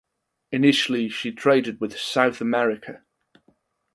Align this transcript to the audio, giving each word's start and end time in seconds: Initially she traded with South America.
Initially 0.51 1.09
she 1.09 1.31
traded 1.31 1.79
with 1.79 1.95
South 1.95 2.41
America. 2.41 3.03